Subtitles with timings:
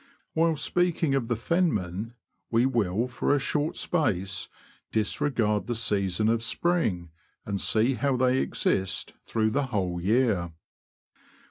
[0.33, 2.15] While speaking of the fenmen,
[2.49, 4.49] we will for a short space
[4.91, 7.11] disregard the season of spring,
[7.45, 10.53] and see how they exist through the whole year.